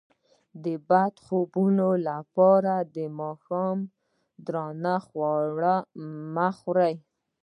د 0.63 0.65
بد 0.89 1.13
خوبونو 1.25 1.89
لپاره 2.09 2.73
د 2.95 2.97
ماښام 3.19 3.77
دروند 4.47 4.87
خواړه 5.05 5.75
مه 6.35 6.49
خورئ 6.59 6.95